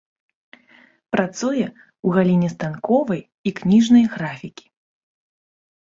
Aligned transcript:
Працуе 1.15 1.67
ў 1.67 2.07
галіне 2.17 2.49
станковай 2.55 3.21
і 3.49 3.57
кніжнай 3.63 4.03
графікі. 4.19 4.65